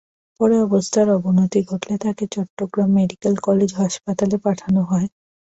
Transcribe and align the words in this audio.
পরে 0.39 0.55
অবস্থার 0.61 1.07
অবনতি 1.17 1.59
ঘটলে 1.69 1.95
তাঁকে 2.03 2.25
চট্টগ্রাম 2.33 2.89
মেডিকেল 2.97 3.33
কলেজ 3.47 3.69
হাসপাতালে 3.75 4.37
পাঠানো 4.45 4.81
হয়। 4.83 5.07